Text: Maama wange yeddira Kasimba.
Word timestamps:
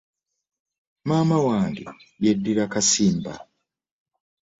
Maama 1.07 1.37
wange 1.47 1.83
yeddira 2.23 2.65
Kasimba. 2.73 3.33